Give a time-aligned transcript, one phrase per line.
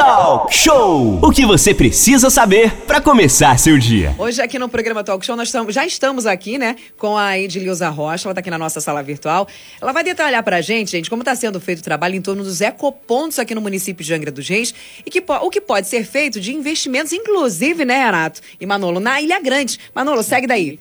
[0.00, 1.20] Talk Show!
[1.22, 4.14] O que você precisa saber para começar seu dia.
[4.18, 7.86] Hoje aqui no programa Talk Show nós estamos, já estamos aqui, né, com a Edileuza
[7.90, 9.46] Rocha, ela está aqui na nossa sala virtual.
[9.78, 12.42] Ela vai detalhar para a gente, gente, como está sendo feito o trabalho em torno
[12.42, 14.72] dos ecopontos aqui no município de Angra dos Reis
[15.04, 19.20] e que, o que pode ser feito de investimentos, inclusive, né, Renato e Manolo, na
[19.20, 19.78] Ilha Grande.
[19.94, 20.80] Manolo, segue daí.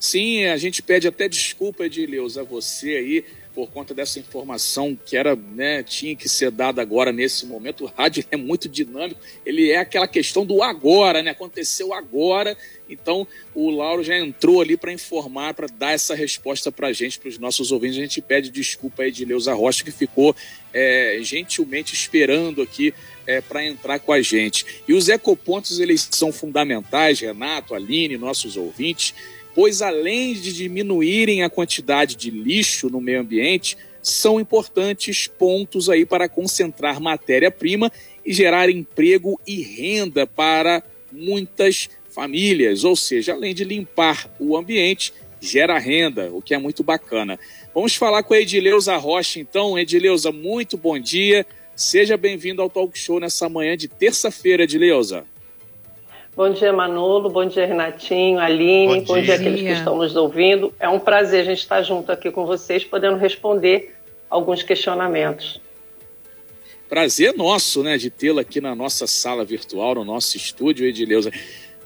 [0.00, 3.24] Sim, a gente pede até desculpa, Edileuza, a você aí
[3.54, 7.84] por conta dessa informação que era, né, tinha que ser dada agora nesse momento.
[7.84, 11.30] O rádio é muito dinâmico, ele é aquela questão do agora, né?
[11.30, 12.56] Aconteceu agora.
[12.88, 17.18] Então, o Lauro já entrou ali para informar, para dar essa resposta para a gente,
[17.18, 17.98] para os nossos ouvintes.
[17.98, 20.34] A gente pede desculpa aí de Leusa Rocha, que ficou
[20.72, 22.92] é, gentilmente esperando aqui
[23.26, 24.82] é, para entrar com a gente.
[24.86, 29.14] E os ecopontos, eles são fundamentais, Renato, Aline, nossos ouvintes,
[29.54, 36.04] pois além de diminuírem a quantidade de lixo no meio ambiente, são importantes pontos aí
[36.04, 37.90] para concentrar matéria-prima
[38.24, 45.12] e gerar emprego e renda para muitas famílias, ou seja, além de limpar o ambiente,
[45.40, 47.38] gera renda, o que é muito bacana.
[47.74, 49.78] Vamos falar com a Edileuza Rocha, então.
[49.78, 51.46] Edileuza, muito bom dia.
[51.74, 55.24] Seja bem-vindo ao Talk Show nessa manhã de terça-feira, Edileuza.
[56.34, 57.28] Bom dia, Manolo.
[57.28, 59.00] Bom dia, Renatinho, Aline.
[59.00, 59.22] Bom, Bom dia.
[59.24, 60.72] dia àqueles que estão nos ouvindo.
[60.80, 63.94] É um prazer a gente estar junto aqui com vocês, podendo responder
[64.30, 65.60] alguns questionamentos.
[66.88, 71.30] Prazer nosso, né, de tê-la aqui na nossa sala virtual, no nosso estúdio, Edileuza.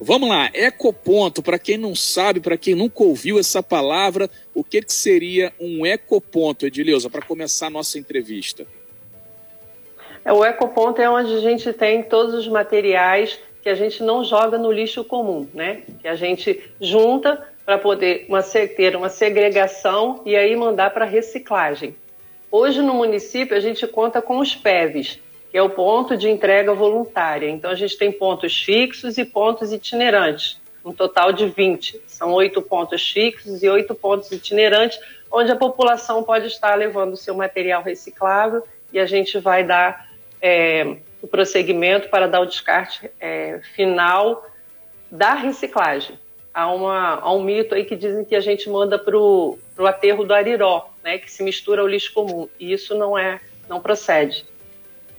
[0.00, 4.82] Vamos lá, ecoponto, para quem não sabe, para quem nunca ouviu essa palavra, o que,
[4.82, 8.66] que seria um ecoponto, Edileuza, para começar a nossa entrevista?
[10.24, 14.22] É, o ecoponto é onde a gente tem todos os materiais que a gente não
[14.22, 15.82] joga no lixo comum, né?
[16.00, 21.96] Que a gente junta para poder uma, ter uma segregação e aí mandar para reciclagem.
[22.48, 25.18] Hoje no município a gente conta com os PEVs,
[25.50, 27.50] que é o ponto de entrega voluntária.
[27.50, 32.02] Então a gente tem pontos fixos e pontos itinerantes, um total de 20.
[32.06, 37.16] São oito pontos fixos e oito pontos itinerantes, onde a população pode estar levando o
[37.16, 38.62] seu material reciclável
[38.92, 40.08] e a gente vai dar
[40.40, 44.46] é, o prosseguimento para dar o descarte é, final
[45.10, 46.16] da reciclagem.
[46.54, 50.24] Há, uma, há um mito aí que dizem que a gente manda para o aterro
[50.24, 52.48] do Ariró, né, que se mistura ao lixo comum.
[52.58, 54.46] E isso não é, não procede.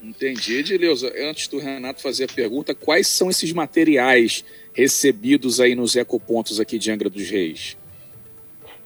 [0.02, 0.58] Entendi.
[0.58, 6.58] Edileuza, antes do Renato fazer a pergunta, quais são esses materiais recebidos aí nos ecopontos
[6.58, 7.76] aqui de Angra dos Reis?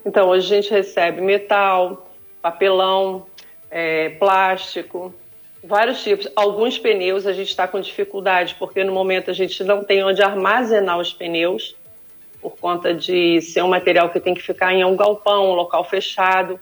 [0.04, 3.26] Então, hoje a gente recebe metal, papelão,
[3.70, 5.14] é, plástico,
[5.62, 6.28] Vários tipos.
[6.34, 10.22] Alguns pneus a gente está com dificuldade, porque no momento a gente não tem onde
[10.22, 11.76] armazenar os pneus,
[12.40, 15.84] por conta de ser um material que tem que ficar em um galpão, um local
[15.84, 16.58] fechado.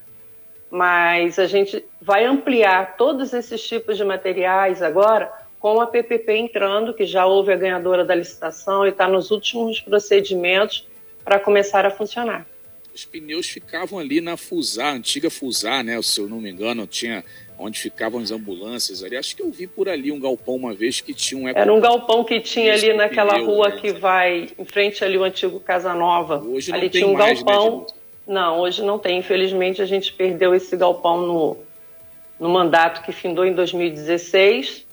[0.71, 6.94] Mas a gente vai ampliar todos esses tipos de materiais agora com a PPP entrando,
[6.94, 10.87] que já houve a ganhadora da licitação e está nos últimos procedimentos
[11.25, 12.47] para começar a funcionar.
[12.94, 16.00] Os pneus ficavam ali na Fusar, antiga Fusar, né?
[16.03, 17.25] Se eu não me engano, tinha
[17.60, 19.16] onde ficavam as ambulâncias ali.
[19.16, 21.48] Acho que eu vi por ali um galpão uma vez que tinha um.
[21.48, 23.76] Era um galpão que tinha ali naquela pneu, rua né?
[23.81, 26.43] que vai em frente ali o antigo Casa Nova.
[26.43, 27.81] Hoje ali tinha um mais, né, galpão.
[27.81, 27.87] Né,
[28.26, 29.19] não, hoje não tem.
[29.19, 31.56] Infelizmente a gente perdeu esse galpão no,
[32.38, 34.87] no mandato que findou em 2016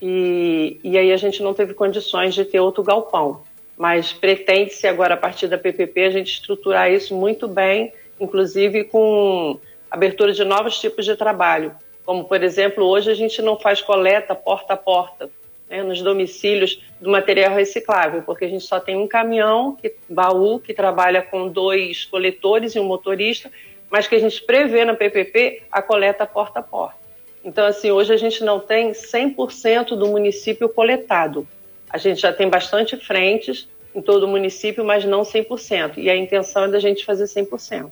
[0.00, 3.42] e, e aí a gente não teve condições de ter outro galpão.
[3.76, 9.60] Mas pretende-se agora, a partir da PPP, a gente estruturar isso muito bem, inclusive com
[9.90, 11.74] abertura de novos tipos de trabalho
[12.06, 15.28] como, por exemplo, hoje a gente não faz coleta porta a porta
[15.68, 20.60] né, nos domicílios do material reciclável, porque a gente só tem um caminhão, que, baú,
[20.60, 23.50] que trabalha com dois coletores e um motorista,
[23.90, 26.96] mas que a gente prevê na PPP a coleta porta a porta.
[27.44, 31.46] Então, assim, hoje a gente não tem 100% do município coletado.
[31.90, 35.94] A gente já tem bastante frentes em todo o município, mas não 100%.
[35.96, 37.90] E a intenção é da gente fazer 100%.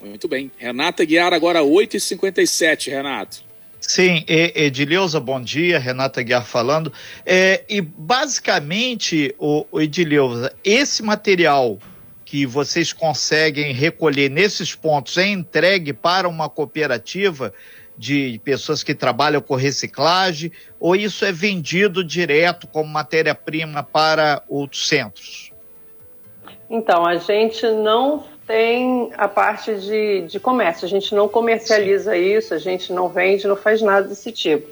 [0.00, 0.50] Muito bem.
[0.56, 3.48] Renata Guiar, agora 8h57, Renato.
[3.80, 6.92] Sim, Edileuza, bom dia, Renata Guiar falando.
[7.24, 11.78] É, e basicamente, o, o Edileuza, esse material
[12.24, 17.54] que vocês conseguem recolher nesses pontos é entregue para uma cooperativa
[17.96, 24.88] de pessoas que trabalham com reciclagem ou isso é vendido direto como matéria-prima para outros
[24.88, 25.52] centros?
[26.68, 30.86] Então, a gente não tem a parte de, de comércio.
[30.86, 34.66] A gente não comercializa isso, a gente não vende, não faz nada desse tipo.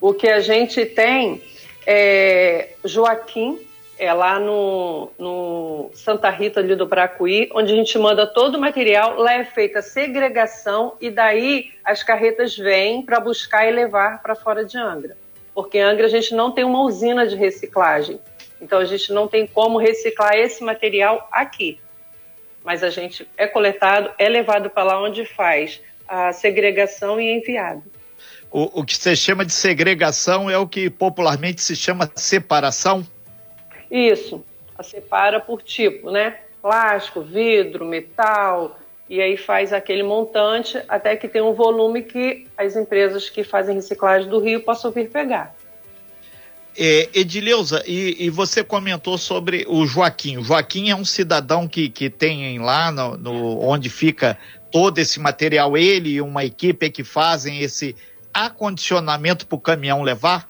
[0.00, 1.40] O que a gente tem
[1.86, 3.60] é Joaquim,
[3.96, 8.60] é lá no, no Santa Rita ali do Bracuí, onde a gente manda todo o
[8.60, 14.20] material, lá é feita a segregação e daí as carretas vêm para buscar e levar
[14.20, 15.16] para fora de Angra.
[15.54, 18.18] porque em Angra a gente não tem uma usina de reciclagem.
[18.60, 21.78] Então a gente não tem como reciclar esse material aqui.
[22.64, 27.36] Mas a gente é coletado, é levado para lá onde faz a segregação e é
[27.36, 27.82] enviado.
[28.50, 33.06] O, o que você chama de segregação é o que popularmente se chama separação?
[33.90, 34.44] Isso,
[34.78, 36.38] a separa por tipo, né?
[36.62, 38.78] Plástico, vidro, metal,
[39.08, 43.74] e aí faz aquele montante até que tem um volume que as empresas que fazem
[43.74, 45.54] reciclagem do Rio possam vir pegar.
[46.76, 50.38] É, Edileuza, e, e, você comentou sobre o Joaquim.
[50.38, 54.36] O Joaquim é um cidadão que, que tem lá no, no, onde fica
[54.72, 57.94] todo esse material, ele e uma equipe que fazem esse
[58.32, 60.48] acondicionamento para o caminhão levar?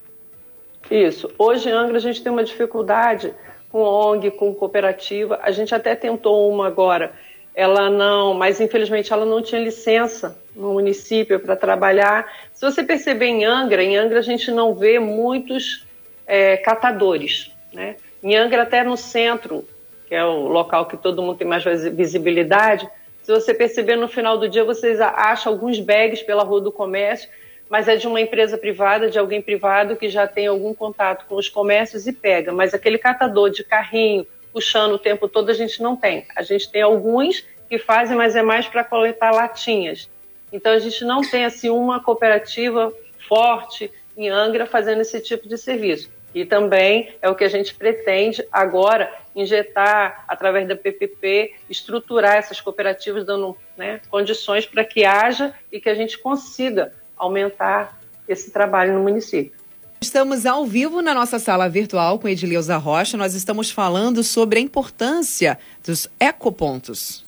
[0.91, 1.31] Isso.
[1.39, 3.35] Hoje em Angra a gente tem uma dificuldade
[3.71, 5.39] com ONG, com cooperativa.
[5.43, 7.13] A gente até tentou uma agora
[7.55, 12.27] ela não, mas infelizmente ela não tinha licença no município para trabalhar.
[12.53, 15.87] Se você perceber em Angra, em Angra a gente não vê muitos
[16.27, 17.97] é, catadores, né?
[18.23, 19.67] Em Angra até no centro,
[20.09, 22.89] que é o local que todo mundo tem mais visibilidade,
[23.25, 27.27] se você perceber no final do dia vocês acham alguns bags pela rua do comércio,
[27.71, 31.37] mas é de uma empresa privada, de alguém privado que já tem algum contato com
[31.37, 32.53] os comércios e pega.
[32.53, 36.27] Mas aquele catador de carrinho, puxando o tempo todo, a gente não tem.
[36.37, 40.11] A gente tem alguns que fazem, mas é mais para coletar latinhas.
[40.53, 42.93] Então a gente não tem assim uma cooperativa
[43.27, 46.11] forte em Angra fazendo esse tipo de serviço.
[46.35, 52.61] E também é o que a gente pretende agora injetar através da PPP, estruturar essas
[52.61, 58.95] cooperativas dando né, condições para que haja e que a gente consiga aumentar esse trabalho
[58.95, 59.53] no município.
[60.01, 63.17] Estamos ao vivo na nossa sala virtual com Edileuza Rocha.
[63.17, 67.25] Nós estamos falando sobre a importância dos ecopontos.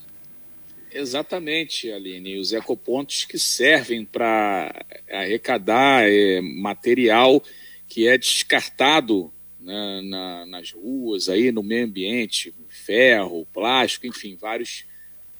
[0.92, 2.38] Exatamente, Aline.
[2.38, 4.74] Os ecopontos que servem para
[5.10, 7.42] arrecadar é, material
[7.88, 14.84] que é descartado né, na, nas ruas, aí no meio ambiente, ferro, plástico, enfim, vários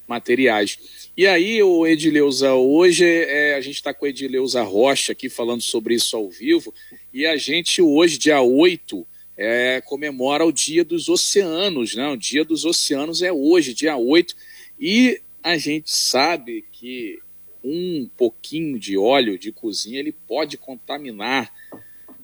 [0.07, 1.09] materiais.
[1.15, 5.61] E aí, o Edileuza, hoje é, a gente está com a Edileuza Rocha aqui falando
[5.61, 6.73] sobre isso ao vivo,
[7.13, 9.05] e a gente hoje, dia 8,
[9.35, 12.07] é, comemora o Dia dos Oceanos, né?
[12.07, 14.35] O Dia dos Oceanos é hoje, dia 8,
[14.79, 17.19] e a gente sabe que
[17.63, 21.49] um pouquinho de óleo de cozinha ele pode contaminar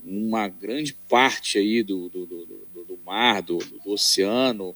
[0.03, 4.75] uma grande parte aí do, do, do, do mar, do, do oceano,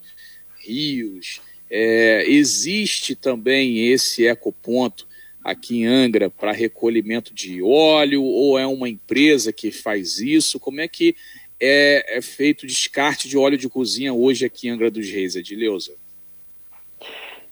[0.59, 5.05] rios, é, existe também esse ecoponto
[5.43, 10.57] aqui em Angra para recolhimento de óleo ou é uma empresa que faz isso?
[10.57, 11.17] Como é que
[11.59, 15.35] é, é feito o descarte de óleo de cozinha hoje aqui em Angra dos Reis,
[15.35, 15.97] Edileuza?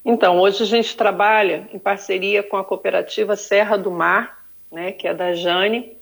[0.06, 5.08] Então, hoje a gente trabalha em parceria com a cooperativa Serra do Mar, né, que
[5.08, 5.98] é da Jane,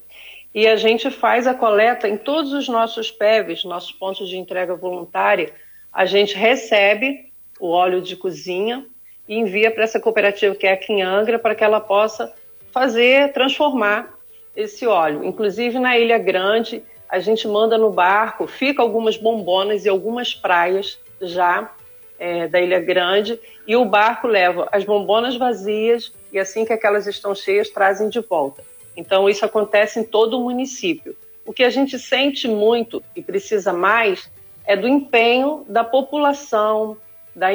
[0.54, 4.76] e a gente faz a coleta em todos os nossos PEVs, nossos pontos de entrega
[4.76, 5.54] voluntária,
[5.92, 8.86] a gente recebe o óleo de cozinha
[9.28, 12.34] e envia para essa cooperativa que é aqui em Angra para que ela possa
[12.74, 14.14] fazer, transformar
[14.54, 15.24] esse óleo.
[15.24, 21.00] Inclusive na Ilha Grande, a gente manda no barco, fica algumas bombonas e algumas praias
[21.22, 21.72] já
[22.20, 27.08] é, da Ilha Grande e o barco leva as bombonas vazias e assim que aquelas
[27.08, 28.64] estão cheias trazem de volta.
[28.96, 31.16] Então isso acontece em todo o município.
[31.46, 34.32] O que a gente sente muito e precisa mais
[34.66, 36.98] é do empenho da população,
[37.36, 37.50] da,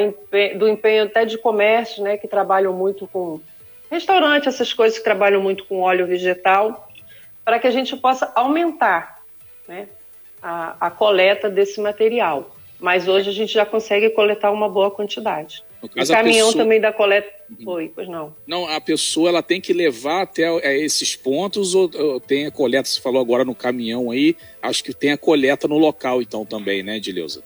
[0.57, 3.39] do empenho até de comércio, né, que trabalham muito com
[3.89, 6.87] restaurante, essas coisas que trabalham muito com óleo vegetal,
[7.43, 9.19] para que a gente possa aumentar
[9.67, 9.87] né,
[10.41, 12.55] a, a coleta desse material.
[12.79, 15.63] Mas hoje a gente já consegue coletar uma boa quantidade.
[15.87, 16.63] Caso, o caminhão pessoa...
[16.63, 17.63] também da coleta uhum.
[17.63, 18.35] foi, pois não.
[18.45, 22.51] Não, a pessoa ela tem que levar até é, esses pontos ou, ou, tem a
[22.51, 26.45] coleta, você falou agora no caminhão aí, acho que tem a coleta no local então
[26.45, 27.43] também, né, Edileuza?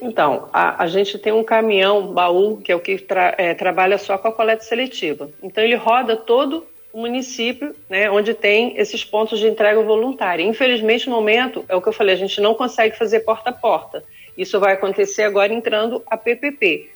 [0.00, 3.98] Então, a, a, gente tem um caminhão baú, que é o que tra, é, trabalha
[3.98, 5.30] só com a coleta seletiva.
[5.42, 10.42] Então, ele roda todo o município, né, onde tem esses pontos de entrega voluntária.
[10.42, 13.52] Infelizmente, no momento, é o que eu falei, a gente não consegue fazer porta a
[13.52, 14.02] porta.
[14.36, 16.90] Isso vai acontecer agora entrando a PPP.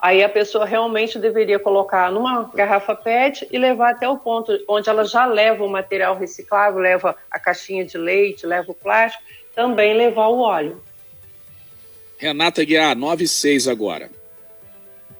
[0.00, 4.88] Aí a pessoa realmente deveria colocar numa garrafa PET e levar até o ponto onde
[4.88, 9.22] ela já leva o material reciclável, leva a caixinha de leite, leva o plástico,
[9.54, 10.82] também levar o óleo.
[12.16, 14.10] Renata Guiar, 96 agora.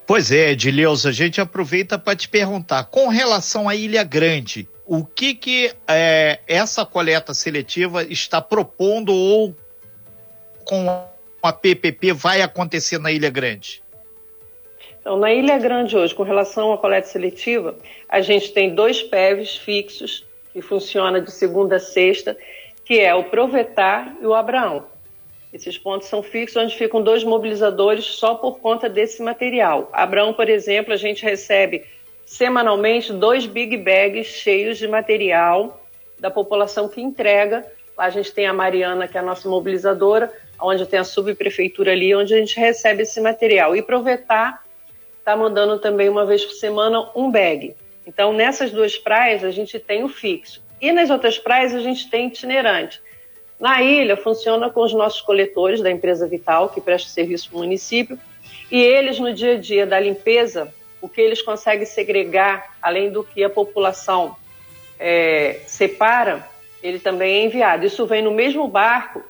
[0.07, 5.05] Pois é, Edileuza, a gente aproveita para te perguntar, com relação à Ilha Grande, o
[5.05, 9.55] que que é, essa coleta seletiva está propondo ou
[10.65, 11.10] com
[11.43, 13.83] a PPP vai acontecer na Ilha Grande?
[15.01, 17.77] Então, na Ilha Grande hoje, com relação à coleta seletiva,
[18.09, 22.37] a gente tem dois PEVs fixos, que funciona de segunda a sexta,
[22.85, 24.85] que é o Provetar e o Abraão.
[25.53, 29.89] Esses pontos são fixos, onde ficam dois mobilizadores só por conta desse material.
[29.93, 31.85] Abraão, por exemplo, a gente recebe
[32.25, 35.83] semanalmente dois big bags cheios de material
[36.21, 37.67] da população que entrega.
[37.97, 40.33] Lá a gente tem a Mariana, que é a nossa mobilizadora,
[40.63, 43.75] onde tem a subprefeitura ali, onde a gente recebe esse material.
[43.75, 44.63] E Provetar
[45.19, 47.75] está mandando também uma vez por semana um bag.
[48.07, 50.63] Então, nessas duas praias, a gente tem o fixo.
[50.81, 53.01] E nas outras praias, a gente tem itinerante.
[53.59, 57.61] Na ilha, funciona com os nossos coletores da empresa Vital, que presta serviço para o
[57.61, 58.19] município,
[58.71, 63.23] e eles, no dia a dia da limpeza, o que eles conseguem segregar, além do
[63.23, 64.35] que a população
[64.99, 66.47] é, separa,
[66.83, 67.85] ele também é enviado.
[67.85, 69.23] Isso vem no mesmo barco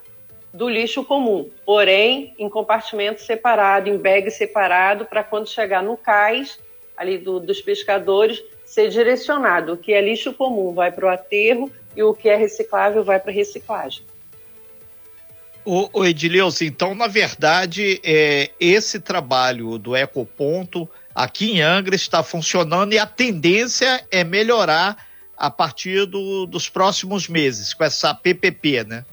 [0.53, 6.59] do lixo comum, porém em compartimento separado, em bag separado, para quando chegar no cais
[6.97, 9.73] ali do, dos pescadores ser direcionado.
[9.73, 13.19] O que é lixo comum vai para o aterro e o que é reciclável vai
[13.19, 14.05] para reciclagem.
[15.65, 16.07] O, o
[16.63, 23.07] então, na verdade, é, esse trabalho do Ecoponto aqui em Angra está funcionando e a
[23.07, 29.05] tendência é melhorar a partir do, dos próximos meses, com essa PPP, né?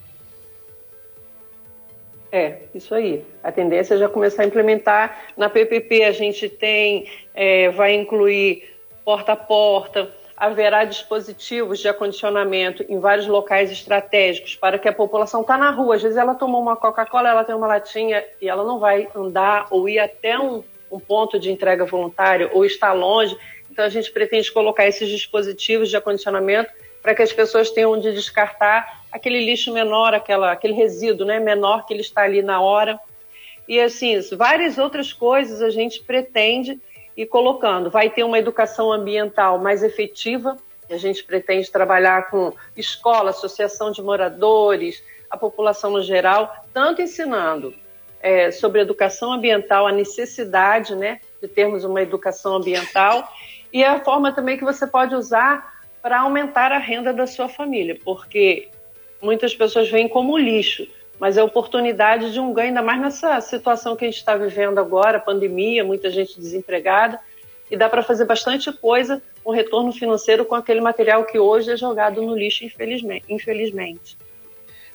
[2.31, 3.24] É, isso aí.
[3.43, 5.25] A tendência é já começar a implementar.
[5.36, 8.69] Na PPP a gente tem, é, vai incluir
[9.05, 15.41] porta a porta, haverá dispositivos de acondicionamento em vários locais estratégicos para que a população
[15.41, 15.96] está na rua.
[15.96, 19.65] Às vezes ela tomou uma Coca-Cola, ela tem uma latinha e ela não vai andar
[19.72, 23.36] ou ir até um, um ponto de entrega voluntária ou está longe.
[23.72, 26.69] Então a gente pretende colocar esses dispositivos de acondicionamento
[27.01, 31.86] para que as pessoas tenham onde descartar aquele lixo menor, aquela, aquele resíduo né, menor
[31.86, 33.00] que ele está ali na hora.
[33.68, 36.80] E assim, várias outras coisas a gente pretende
[37.16, 37.89] ir colocando.
[37.89, 40.58] Vai ter uma educação ambiental mais efetiva,
[40.89, 47.74] a gente pretende trabalhar com escola, associação de moradores, a população no geral, tanto ensinando
[48.22, 53.27] é, sobre educação ambiental, a necessidade né, de termos uma educação ambiental
[53.72, 57.98] e a forma também que você pode usar para aumentar a renda da sua família,
[58.04, 58.70] porque
[59.22, 60.88] muitas pessoas veem como lixo,
[61.20, 64.77] mas é oportunidade de um ganho, ainda mais nessa situação que a gente está vivendo
[64.80, 67.20] agora, pandemia, muita gente desempregada,
[67.70, 71.77] e dá para fazer bastante coisa com retorno financeiro com aquele material que hoje é
[71.77, 73.25] jogado no lixo, infelizmente.
[73.27, 74.18] infelizmente.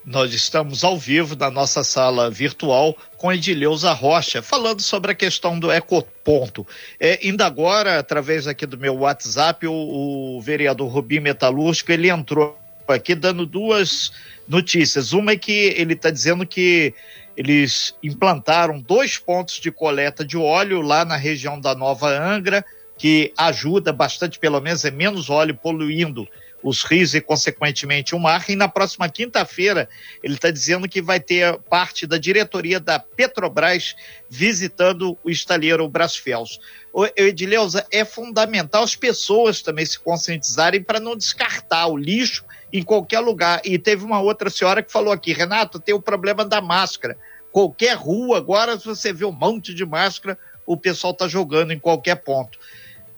[0.04, 5.60] Nós estamos ao vivo na nossa sala virtual com Edileuza Rocha, falando sobre a questão
[5.60, 6.66] do ecoponto.
[6.98, 12.58] É, ainda agora, através aqui do meu WhatsApp, o, o vereador Rubim Metalúrgico, ele entrou
[12.88, 14.12] aqui dando duas
[14.48, 15.12] notícias.
[15.12, 16.92] Uma é que ele está dizendo que
[17.36, 22.64] eles implantaram dois pontos de coleta de óleo lá na região da Nova Angra,
[22.98, 26.26] que ajuda bastante, pelo menos é menos óleo poluindo
[26.62, 28.44] os rios e, consequentemente, o mar.
[28.48, 29.88] E na próxima quinta-feira,
[30.22, 33.94] ele está dizendo que vai ter parte da diretoria da Petrobras
[34.28, 36.60] visitando o estaleiro Brasfels.
[36.92, 42.82] O Edileuza, é fundamental as pessoas também se conscientizarem para não descartar o lixo em
[42.82, 43.60] qualquer lugar.
[43.64, 47.16] E teve uma outra senhora que falou aqui, Renato, tem o problema da máscara.
[47.50, 51.78] Qualquer rua, agora, se você vê um monte de máscara, o pessoal está jogando em
[51.78, 52.58] qualquer ponto.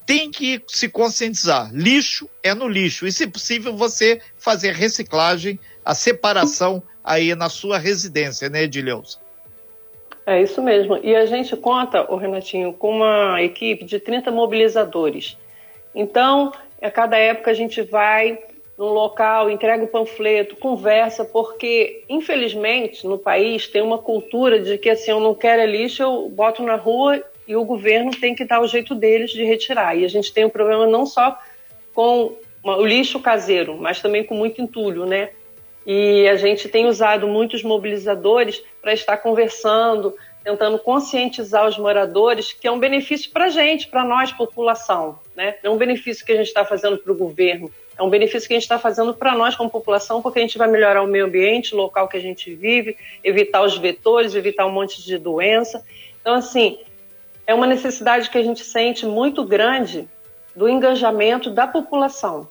[0.07, 1.71] Tem que se conscientizar.
[1.73, 3.07] Lixo é no lixo.
[3.07, 9.19] E, se possível, você fazer reciclagem, a separação aí na sua residência, né, Edileuza?
[10.27, 10.99] É isso mesmo.
[11.03, 15.37] E a gente conta, o Renatinho, com uma equipe de 30 mobilizadores.
[15.95, 18.39] Então, a cada época a gente vai
[18.77, 24.91] num local, entrega o panfleto, conversa, porque, infelizmente, no país tem uma cultura de que
[24.91, 28.45] assim, eu não quero é lixo, eu boto na rua e o governo tem que
[28.45, 29.97] dar o jeito deles de retirar.
[29.97, 31.39] E a gente tem um problema não só
[31.93, 35.31] com o lixo caseiro, mas também com muito entulho, né?
[35.87, 42.67] E a gente tem usado muitos mobilizadores para estar conversando, tentando conscientizar os moradores que
[42.67, 45.19] é um benefício para a gente, para nós, população.
[45.37, 45.57] Né?
[45.63, 48.55] É um benefício que a gente está fazendo para o governo, é um benefício que
[48.55, 51.27] a gente está fazendo para nós como população, porque a gente vai melhorar o meio
[51.27, 55.85] ambiente, o local que a gente vive, evitar os vetores, evitar um monte de doença.
[56.21, 56.79] Então, assim,
[57.47, 60.09] é uma necessidade que a gente sente muito grande
[60.55, 62.49] do engajamento da população,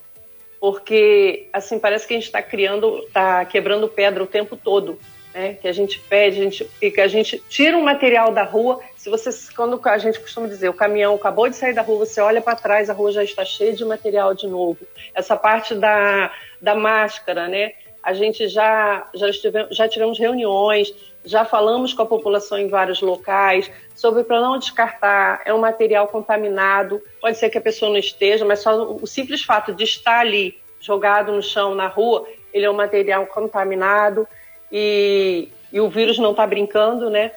[0.60, 5.00] porque assim parece que a gente está criando, está quebrando pedra o tempo todo
[5.34, 8.80] né, que a gente pede, a gente, que a gente tira um material da rua.
[8.96, 12.22] Se você, quando a gente costuma dizer, o caminhão acabou de sair da rua, você
[12.22, 14.78] olha para trás, a rua já está cheia de material de novo.
[15.14, 16.32] Essa parte da,
[16.62, 17.74] da máscara, né?
[18.02, 20.94] A gente já, já, estivemos, já tivemos reuniões,
[21.26, 26.08] já falamos com a população em vários locais sobre para não descartar, é um material
[26.08, 30.20] contaminado, pode ser que a pessoa não esteja, mas só o simples fato de estar
[30.20, 34.28] ali jogado no chão, na rua, ele é um material contaminado
[34.72, 37.32] e, e o vírus não está brincando, né?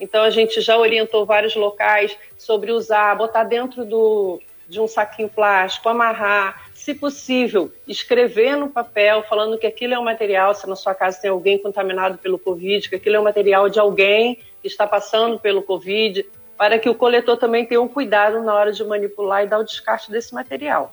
[0.00, 5.28] Então a gente já orientou vários locais sobre usar, botar dentro do, de um saquinho
[5.28, 10.74] plástico, amarrar, se possível, escrever no papel falando que aquilo é um material, se na
[10.74, 14.66] sua casa tem alguém contaminado pelo Covid, que aquilo é um material de alguém que
[14.66, 16.26] está passando pelo Covid,
[16.58, 19.64] para que o coletor também tenha um cuidado na hora de manipular e dar o
[19.64, 20.92] descarte desse material.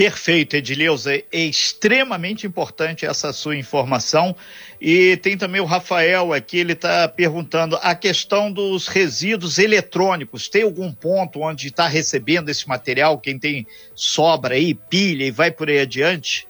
[0.00, 1.14] Perfeito, Edileuza.
[1.14, 4.34] É extremamente importante essa sua informação.
[4.80, 10.48] E tem também o Rafael aqui, ele está perguntando a questão dos resíduos eletrônicos.
[10.48, 13.18] Tem algum ponto onde está recebendo esse material?
[13.18, 16.48] Quem tem sobra aí, pilha e vai por aí adiante?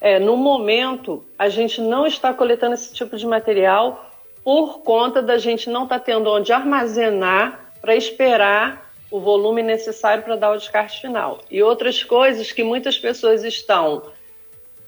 [0.00, 4.12] É, no momento, a gente não está coletando esse tipo de material
[4.44, 10.22] por conta da gente não estar tá tendo onde armazenar para esperar o volume necessário
[10.22, 11.40] para dar o descarte final.
[11.50, 14.10] E outras coisas que muitas pessoas estão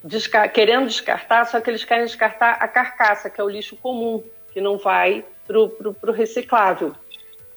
[0.03, 4.23] desca querendo descartar, só que eles querem descartar a carcaça, que é o lixo comum,
[4.53, 6.95] que não vai para o reciclável.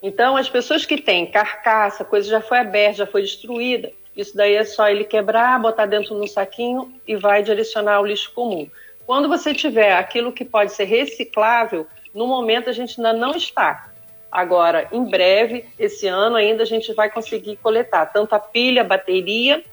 [0.02, 4.56] Então, as pessoas que têm carcaça, coisa já foi aberta, já foi destruída, isso daí
[4.56, 8.70] é só ele quebrar, botar dentro no saquinho e vai direcionar ao lixo comum.
[9.06, 13.93] Quando você tiver aquilo que pode ser reciclável, no momento a gente ainda não está.
[14.34, 18.84] Agora, em breve, esse ano ainda a gente vai conseguir coletar tanto a pilha, a
[18.84, 19.64] bateria,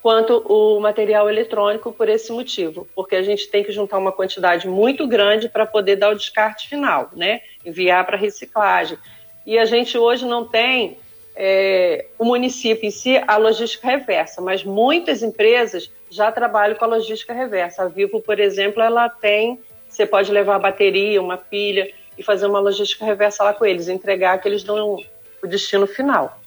[0.00, 4.68] quanto o material eletrônico por esse motivo, porque a gente tem que juntar uma quantidade
[4.68, 7.40] muito grande para poder dar o descarte final, né?
[7.64, 8.96] Enviar para reciclagem.
[9.44, 10.96] E a gente hoje não tem
[11.34, 16.88] é, o município em si a logística reversa, mas muitas empresas já trabalham com a
[16.88, 17.82] logística reversa.
[17.82, 19.58] A Vivo, por exemplo, ela tem,
[19.88, 24.38] você pode levar bateria, uma pilha, e fazer uma logística reversa lá com eles, entregar
[24.38, 24.98] que eles dão
[25.42, 26.40] o destino final.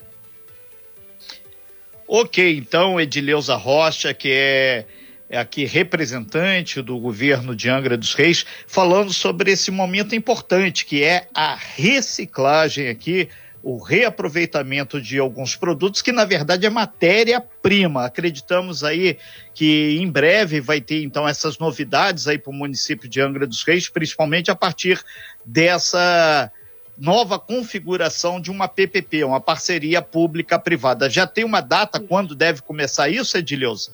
[2.07, 4.85] Ok, então Edileuza Rocha, que é,
[5.29, 11.03] é aqui representante do governo de Angra dos Reis, falando sobre esse momento importante que
[11.03, 13.29] é a reciclagem aqui
[13.61, 18.05] o reaproveitamento de alguns produtos que na verdade é matéria-prima.
[18.05, 19.17] Acreditamos aí
[19.53, 23.63] que em breve vai ter então essas novidades aí para o município de Angra dos
[23.63, 25.03] Reis, principalmente a partir
[25.45, 26.51] dessa
[26.97, 31.09] nova configuração de uma PPP, uma parceria pública-privada.
[31.09, 33.91] Já tem uma data quando deve começar isso, Edileuza?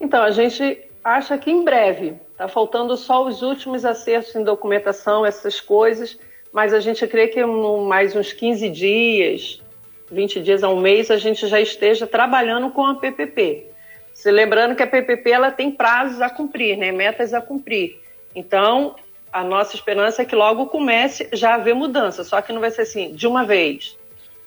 [0.00, 2.16] Então, a gente acha que em breve.
[2.32, 6.16] Está faltando só os últimos acertos em documentação, essas coisas
[6.52, 9.62] mas a gente crê que em mais uns 15 dias,
[10.10, 13.66] 20 dias a um mês, a gente já esteja trabalhando com a PPP.
[14.12, 16.90] Se lembrando que a PPP ela tem prazos a cumprir, né?
[16.90, 18.00] metas a cumprir.
[18.34, 18.96] Então,
[19.32, 22.82] a nossa esperança é que logo comece já haver mudança, só que não vai ser
[22.82, 23.96] assim, de uma vez,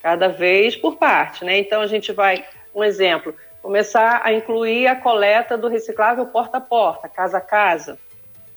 [0.02, 1.46] cada vez por parte.
[1.46, 1.60] Né?
[1.60, 2.44] Então, a gente vai,
[2.76, 7.98] um exemplo, começar a incluir a coleta do reciclável porta a porta, casa a casa.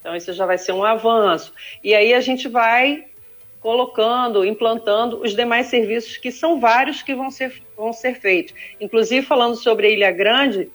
[0.01, 1.53] Então, isso já vai ser um avanço.
[1.83, 3.05] E aí a gente vai
[3.65, 8.55] colocando, implantando os demais serviços, que são vários que vão ser, vão ser feitos.
[8.79, 10.71] Inclusive, falando sobre a Ilha Grande,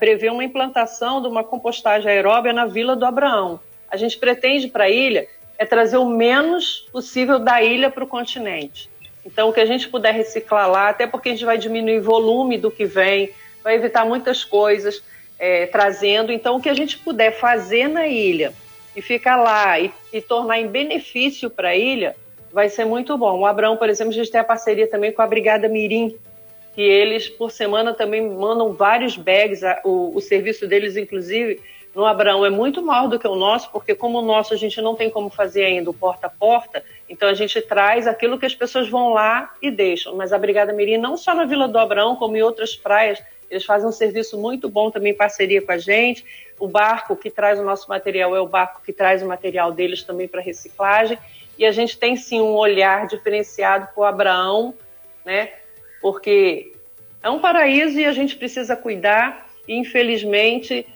[0.00, 3.60] prevê uma implantação de uma compostagem aeróbia na Vila do Abraão.
[3.88, 8.08] A gente pretende para a ilha é trazer o menos possível da ilha para o
[8.08, 8.90] continente.
[9.24, 12.02] Então, o que a gente puder reciclar lá, até porque a gente vai diminuir o
[12.02, 13.30] volume do que vem,
[13.62, 15.04] vai evitar muitas coisas
[15.38, 16.32] é, trazendo.
[16.32, 18.52] Então, o que a gente puder fazer na ilha
[18.96, 22.16] e ficar lá e, e tornar em benefício para a ilha,
[22.50, 23.40] vai ser muito bom.
[23.40, 26.16] O Abraão, por exemplo, a gente tem a parceria também com a Brigada Mirim,
[26.74, 29.60] que eles, por semana, também mandam vários bags.
[29.84, 31.60] O, o serviço deles, inclusive,
[31.94, 34.80] no Abraão é muito maior do que o nosso, porque como o nosso a gente
[34.80, 38.44] não tem como fazer ainda o porta a porta, então a gente traz aquilo que
[38.44, 40.14] as pessoas vão lá e deixam.
[40.14, 43.64] Mas a Brigada Mirim, não só na Vila do Abraão, como em outras praias, eles
[43.64, 46.24] fazem um serviço muito bom também em parceria com a gente.
[46.58, 50.02] O barco que traz o nosso material é o barco que traz o material deles
[50.02, 51.18] também para reciclagem.
[51.58, 54.74] E a gente tem sim um olhar diferenciado para o Abraão,
[55.24, 55.50] né?
[56.00, 56.72] Porque
[57.22, 59.48] é um paraíso e a gente precisa cuidar.
[59.66, 60.86] E, infelizmente,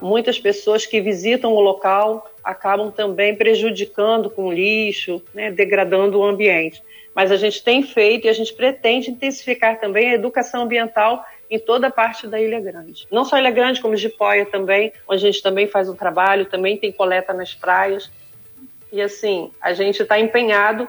[0.00, 6.82] muitas pessoas que visitam o local acabam também prejudicando com lixo, né, degradando o ambiente.
[7.16, 11.58] Mas a gente tem feito e a gente pretende intensificar também a educação ambiental em
[11.58, 13.06] toda a parte da Ilha Grande.
[13.10, 16.76] Não só Ilha Grande, como Jipoia também, onde a gente também faz um trabalho, também
[16.76, 18.10] tem coleta nas praias.
[18.92, 20.86] E assim, a gente está empenhado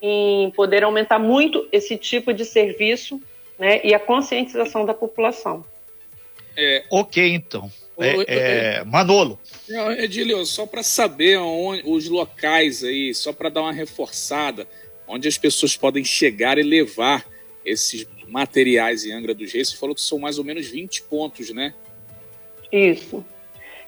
[0.00, 3.20] em poder aumentar muito esse tipo de serviço
[3.58, 5.62] né, e a conscientização da população.
[6.56, 7.70] É, ok, então.
[7.98, 9.38] É, é, Manolo.
[9.98, 14.66] Edilio, só para saber onde, os locais aí, só para dar uma reforçada,
[15.06, 17.24] onde as pessoas podem chegar e levar
[17.64, 19.70] esses materiais em Angra dos Reis.
[19.70, 21.74] Você falou que são mais ou menos 20 pontos, né?
[22.70, 23.24] Isso.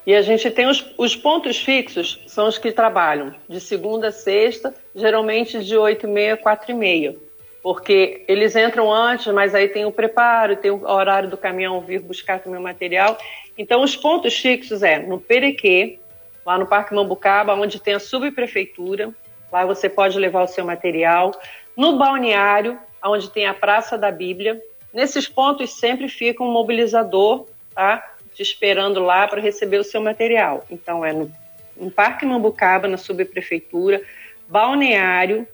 [0.06, 4.12] E a gente tem os, os pontos fixos, são os que trabalham de segunda a
[4.12, 7.16] sexta, geralmente de 8 e meia, 4 e meia.
[7.62, 12.00] Porque eles entram antes, mas aí tem o preparo, tem o horário do caminhão vir
[12.00, 13.18] buscar também o material.
[13.58, 15.98] Então, os pontos fixos é no Perequê,
[16.46, 19.12] lá no Parque Mambucaba, onde tem a subprefeitura.
[19.50, 21.32] Lá você pode levar o seu material.
[21.76, 24.60] No balneário, onde tem a Praça da Bíblia.
[24.92, 28.14] Nesses pontos sempre fica um mobilizador, tá?
[28.34, 30.64] te esperando lá para receber o seu material.
[30.70, 31.30] Então, é no,
[31.76, 34.00] no Parque Mambucaba, na subprefeitura,
[34.48, 35.46] Balneário,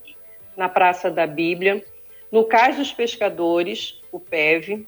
[0.55, 1.83] na Praça da Bíblia,
[2.31, 4.87] no Cais dos Pescadores, o PEV,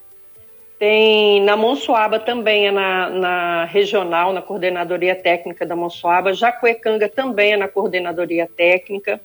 [0.79, 6.35] tem na Monsuaba também é na, na, regional, na coordenadoria técnica da Monsuaba.
[6.35, 9.21] Jacuecanga também é na coordenadoria técnica.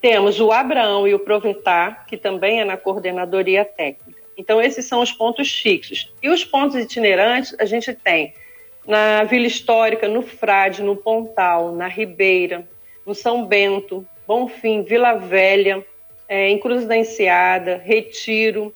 [0.00, 4.20] Temos o Abraão e o Provetar, que também é na coordenadoria técnica.
[4.36, 6.12] Então, esses são os pontos fixos.
[6.22, 8.34] E os pontos itinerantes, a gente tem
[8.86, 12.68] na Vila Histórica, no Frade, no Pontal, na Ribeira,
[13.04, 15.84] no São Bento, Bonfim, Vila Velha,
[16.28, 18.72] é, em Cruz da Enseada, Retiro,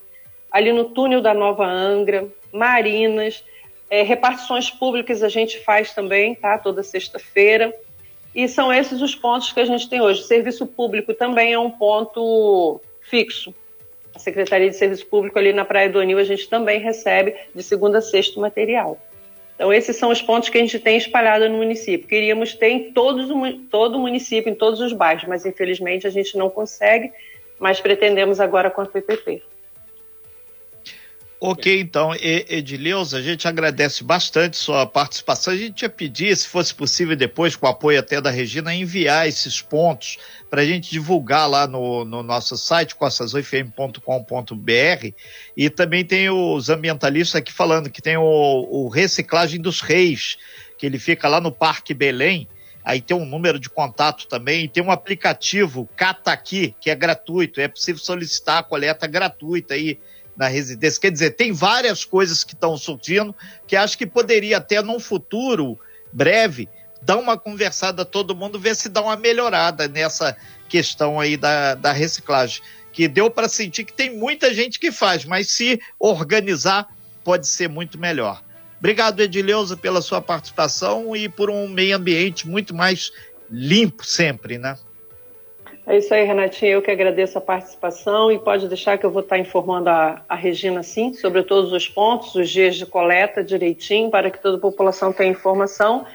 [0.51, 3.43] ali no túnel da Nova Angra, Marinas,
[3.89, 6.57] é, repartições públicas a gente faz também, tá?
[6.57, 7.73] Toda sexta-feira.
[8.33, 10.23] E são esses os pontos que a gente tem hoje.
[10.23, 13.53] Serviço público também é um ponto fixo
[14.15, 17.63] a Secretaria de Serviço Público ali na Praia do Anil, a gente também recebe de
[17.63, 18.97] segunda a sexta material.
[19.55, 22.07] Então, esses são os pontos que a gente tem espalhado no município.
[22.07, 23.29] Queríamos ter em todos,
[23.69, 27.11] todo o município, em todos os bairros, mas infelizmente a gente não consegue,
[27.59, 29.43] mas pretendemos agora com a PPP.
[31.43, 35.51] Ok, então, Edileuza, a gente agradece bastante sua participação.
[35.51, 39.27] A gente ia pedir, se fosse possível depois, com o apoio até da Regina, enviar
[39.27, 40.19] esses pontos
[40.51, 45.13] para a gente divulgar lá no, no nosso site, costasoifm.com.br.
[45.57, 50.37] E também tem os ambientalistas aqui falando que tem o, o Reciclagem dos Reis,
[50.77, 52.47] que ele fica lá no Parque Belém.
[52.85, 57.59] Aí tem um número de contato também, tem um aplicativo Cata Aqui, que é gratuito,
[57.59, 59.99] é possível solicitar a coleta gratuita aí
[60.41, 60.99] na residência.
[60.99, 63.35] Quer dizer, tem várias coisas que estão surgindo
[63.67, 65.79] que acho que poderia até num futuro
[66.11, 66.67] breve
[66.99, 70.35] dar uma conversada todo mundo, ver se dá uma melhorada nessa
[70.67, 72.63] questão aí da, da reciclagem.
[72.91, 76.87] Que deu para sentir que tem muita gente que faz, mas se organizar
[77.23, 78.43] pode ser muito melhor.
[78.79, 83.11] Obrigado, Edileuza, pela sua participação e por um meio ambiente muito mais
[83.47, 84.75] limpo sempre, né?
[85.91, 86.71] É isso aí, Renatinha.
[86.71, 90.35] Eu que agradeço a participação e pode deixar que eu vou estar informando a, a
[90.35, 94.61] Regina, sim, sobre todos os pontos, os dias de coleta direitinho, para que toda a
[94.61, 96.05] população tenha informação.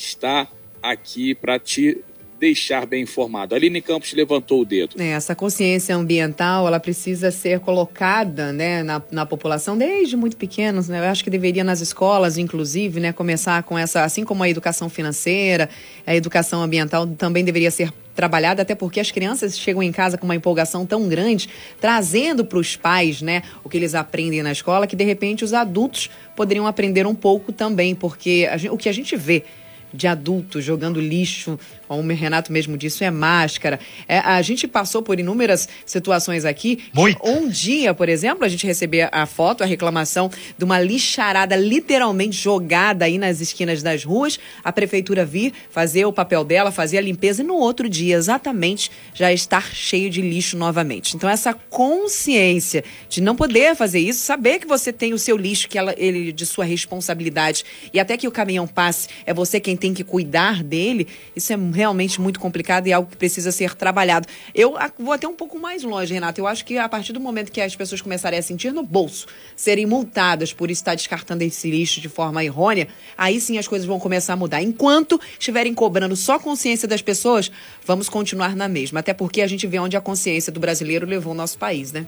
[0.00, 0.48] está
[0.82, 2.02] aqui para te
[2.38, 3.54] deixar bem informado.
[3.54, 4.96] Aline Campos levantou o dedo.
[4.98, 10.88] É, essa consciência ambiental, ela precisa ser colocada né, na, na população desde muito pequenos.
[10.88, 11.00] Né?
[11.00, 14.88] Eu acho que deveria nas escolas, inclusive, né, começar com essa, assim como a educação
[14.88, 15.68] financeira,
[16.06, 20.24] a educação ambiental também deveria ser trabalhada, até porque as crianças chegam em casa com
[20.24, 21.48] uma empolgação tão grande,
[21.80, 25.54] trazendo para os pais, né, o que eles aprendem na escola, que de repente os
[25.54, 29.44] adultos poderiam aprender um pouco também, porque gente, o que a gente vê
[29.92, 31.58] de adultos jogando lixo,
[31.90, 33.80] como o Renato mesmo disse, é máscara.
[34.06, 36.84] É, a gente passou por inúmeras situações aqui.
[36.94, 37.18] Muito.
[37.26, 42.36] Um dia, por exemplo, a gente recebia a foto, a reclamação de uma lixarada literalmente
[42.36, 44.38] jogada aí nas esquinas das ruas.
[44.62, 48.90] A prefeitura vir fazer o papel dela, fazer a limpeza e no outro dia, exatamente,
[49.12, 51.16] já estar cheio de lixo novamente.
[51.16, 55.68] Então, essa consciência de não poder fazer isso, saber que você tem o seu lixo,
[55.68, 59.76] que ela, ele de sua responsabilidade e até que o caminhão passe, é você quem
[59.80, 63.74] tem que cuidar dele, isso é realmente muito complicado e é algo que precisa ser
[63.74, 64.28] trabalhado.
[64.54, 66.40] Eu vou até um pouco mais longe, Renato.
[66.40, 69.26] Eu acho que a partir do momento que as pessoas começarem a sentir no bolso,
[69.56, 73.98] serem multadas por estar descartando esse lixo de forma errônea, aí sim as coisas vão
[73.98, 74.62] começar a mudar.
[74.62, 77.50] Enquanto estiverem cobrando só consciência das pessoas,
[77.86, 79.00] vamos continuar na mesma.
[79.00, 82.06] Até porque a gente vê onde a consciência do brasileiro levou o nosso país, né?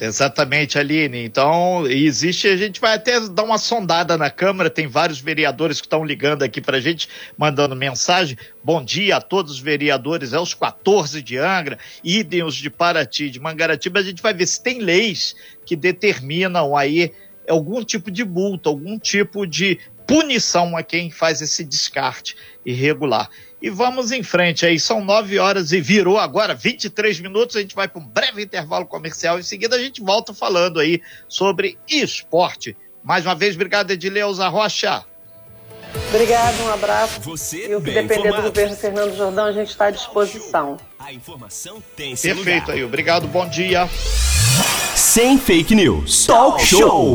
[0.00, 1.24] Exatamente, Aline.
[1.24, 5.86] Então, existe, a gente vai até dar uma sondada na Câmara, tem vários vereadores que
[5.86, 8.38] estão ligando aqui para a gente, mandando mensagem.
[8.62, 13.28] Bom dia a todos os vereadores, é os 14 de Angra, idem os de Paraty,
[13.28, 13.98] de Mangaratiba.
[13.98, 15.34] A gente vai ver se tem leis
[15.66, 17.12] que determinam aí
[17.48, 19.78] algum tipo de multa, algum tipo de
[20.08, 23.28] punição a quem faz esse descarte irregular.
[23.60, 27.56] E vamos em frente aí, são 9 horas e virou agora 23 minutos.
[27.56, 29.38] A gente vai para um breve intervalo comercial.
[29.38, 32.74] Em seguida, a gente volta falando aí sobre esporte.
[33.04, 35.04] Mais uma vez, obrigado, Edileuza Rocha.
[36.08, 37.20] Obrigado, um abraço.
[37.20, 38.42] Você e o que depender informado.
[38.42, 40.78] do governo Fernando Jordão, a gente está à disposição.
[40.98, 42.76] A informação tem Perfeito lugar.
[42.76, 43.88] aí, obrigado, bom dia.
[44.94, 46.26] Sem fake news.
[46.26, 47.14] Talk show.